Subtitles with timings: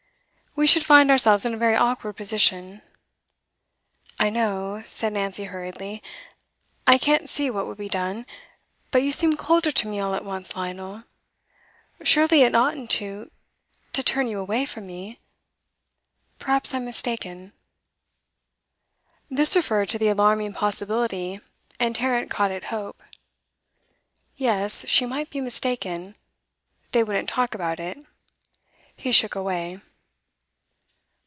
[0.53, 2.81] 'We should find ourselves in a very awkward position.'
[4.19, 6.03] 'I know,' said Nancy hurriedly.
[6.85, 8.25] 'I can't see what would be done.
[8.91, 11.05] But you seem colder to me all at once, Lionel.
[12.03, 13.31] Surely it oughtn't to
[13.93, 15.19] to turn you away from me.
[16.37, 17.53] Perhaps I am mistaken.'
[19.29, 21.39] This referred to the alarming possibility,
[21.79, 23.01] and Tarrant caught at hope.
[24.35, 26.15] Yes, she might be mistaken;
[26.91, 27.97] they wouldn't talk about it;
[28.97, 29.79] he shook it away.